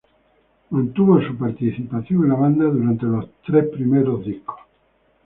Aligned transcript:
Mantuvo 0.71 1.21
su 1.21 1.37
participación 1.37 2.23
en 2.23 2.29
la 2.29 2.33
banda 2.35 2.65
durante 2.65 3.05
los 3.05 3.29
tres 3.45 3.67
primeros 3.67 4.25
discos. 4.25 4.57